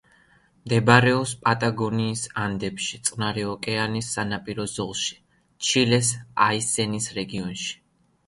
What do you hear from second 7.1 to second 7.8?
რეგიონში.